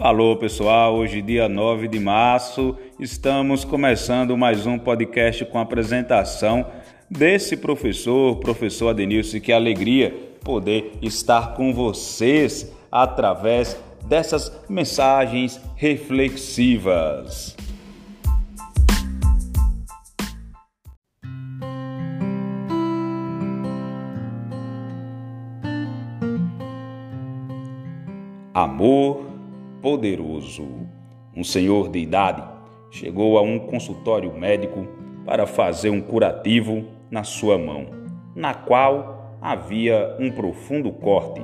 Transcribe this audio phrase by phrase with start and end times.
[0.00, 6.64] Alô pessoal, hoje dia 9 de março, estamos começando mais um podcast com a apresentação
[7.10, 10.10] desse professor, professor Adenilson, que alegria
[10.42, 17.54] poder estar com vocês através dessas mensagens reflexivas.
[28.54, 29.29] Amor
[29.80, 30.66] poderoso.
[31.34, 32.42] Um senhor de idade
[32.90, 34.86] chegou a um consultório médico
[35.24, 37.86] para fazer um curativo na sua mão,
[38.34, 41.42] na qual havia um profundo corte,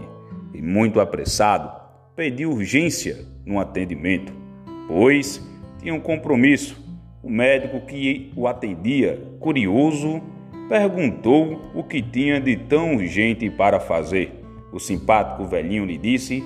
[0.53, 1.71] e muito apressado
[2.15, 4.33] pediu urgência no atendimento,
[4.89, 5.47] pois
[5.79, 6.85] tinha um compromisso.
[7.23, 10.23] O médico que o atendia, curioso,
[10.69, 14.43] perguntou o que tinha de tão urgente para fazer.
[14.73, 16.43] O simpático velhinho lhe disse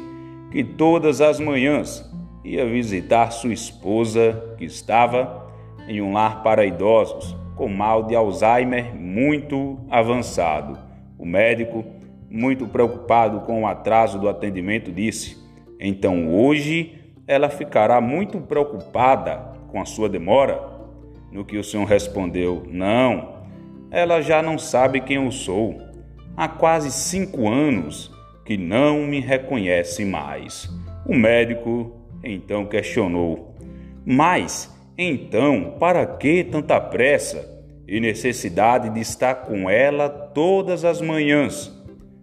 [0.51, 2.09] que todas as manhãs
[2.45, 5.49] ia visitar sua esposa, que estava
[5.87, 10.79] em um lar para idosos com mal de Alzheimer muito avançado.
[11.19, 11.85] O médico,
[12.31, 15.37] muito preocupado com o atraso do atendimento, disse:
[15.79, 16.95] Então hoje
[17.27, 20.59] ela ficará muito preocupada com a sua demora?
[21.31, 23.41] No que o senhor respondeu: Não,
[23.91, 25.77] ela já não sabe quem eu sou.
[26.37, 28.11] Há quase cinco anos
[28.51, 30.69] que não me reconhece mais.
[31.07, 31.93] O médico
[32.25, 33.55] então questionou:
[34.05, 37.49] Mas então, para que tanta pressa
[37.87, 41.73] e necessidade de estar com ela todas as manhãs,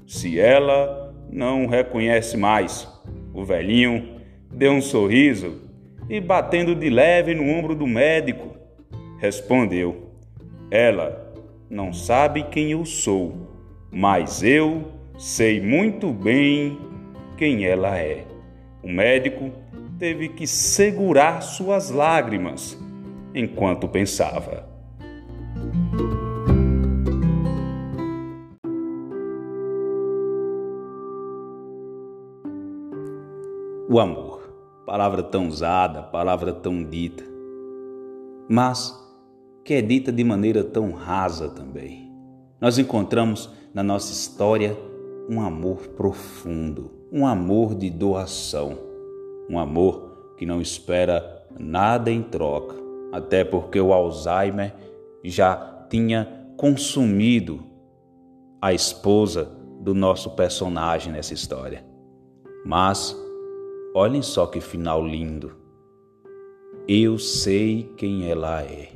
[0.06, 2.86] se ela não reconhece mais?
[3.34, 4.20] O velhinho
[4.52, 5.62] deu um sorriso
[6.10, 8.54] e, batendo de leve no ombro do médico,
[9.18, 10.12] respondeu:
[10.70, 11.34] Ela
[11.70, 13.48] não sabe quem eu sou,
[13.90, 16.80] mas eu Sei muito bem
[17.38, 18.28] quem ela é.
[18.84, 19.52] O médico
[19.98, 22.78] teve que segurar suas lágrimas
[23.34, 24.70] enquanto pensava.
[33.90, 34.54] O amor,
[34.86, 37.24] palavra tão usada, palavra tão dita,
[38.48, 38.94] mas
[39.66, 42.12] que é dita de maneira tão rasa também.
[42.62, 44.78] Nós encontramos na nossa história
[45.30, 48.78] um amor profundo, um amor de doação,
[49.50, 52.76] um amor que não espera nada em troca,
[53.12, 54.74] até porque o Alzheimer
[55.24, 57.62] já tinha consumido
[58.62, 59.52] a esposa
[59.82, 61.86] do nosso personagem nessa história.
[62.66, 63.16] Mas
[63.94, 65.56] olhem só que final lindo.
[66.88, 68.92] Eu sei quem ela é.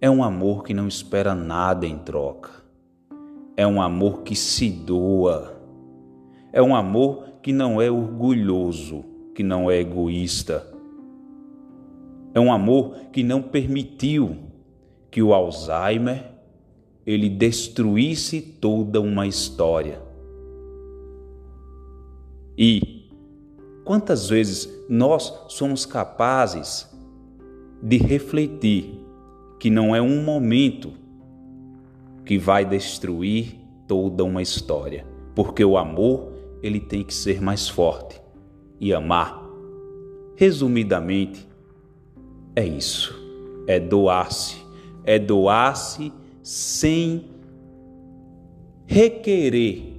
[0.00, 2.67] É um amor que não espera nada em troca
[3.58, 5.60] é um amor que se doa.
[6.52, 9.04] É um amor que não é orgulhoso,
[9.34, 10.64] que não é egoísta.
[12.32, 14.36] É um amor que não permitiu
[15.10, 16.30] que o Alzheimer
[17.04, 20.00] ele destruísse toda uma história.
[22.56, 23.10] E
[23.84, 26.88] quantas vezes nós somos capazes
[27.82, 29.04] de refletir
[29.58, 30.92] que não é um momento
[32.28, 36.30] que vai destruir toda uma história, porque o amor
[36.62, 38.20] ele tem que ser mais forte
[38.78, 39.42] e amar.
[40.36, 41.48] Resumidamente,
[42.54, 43.18] é isso.
[43.66, 44.62] É doar-se,
[45.04, 46.12] é doar-se
[46.42, 47.30] sem
[48.86, 49.94] requerer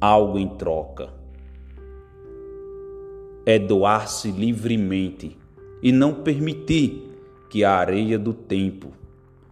[0.00, 1.12] algo em troca.
[3.44, 5.36] É doar-se livremente
[5.82, 7.02] e não permitir
[7.50, 8.92] que a areia do tempo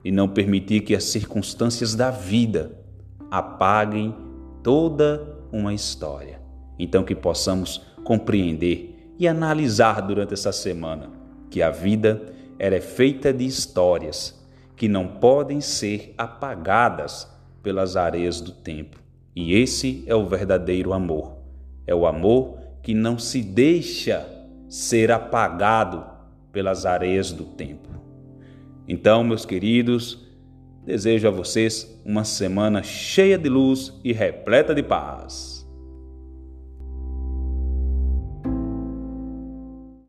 [0.05, 2.73] e não permitir que as circunstâncias da vida
[3.31, 4.15] apaguem
[4.63, 6.41] toda uma história.
[6.79, 11.11] Então, que possamos compreender e analisar durante essa semana
[11.51, 14.41] que a vida é feita de histórias
[14.77, 17.31] que não podem ser apagadas
[17.63, 18.99] pelas areias do tempo.
[19.35, 21.37] E esse é o verdadeiro amor.
[21.87, 24.27] É o amor que não se deixa
[24.69, 26.05] ser apagado
[26.53, 27.89] pelas areias do tempo.
[28.89, 30.19] Então, meus queridos,
[30.85, 35.62] desejo a vocês uma semana cheia de luz e repleta de paz.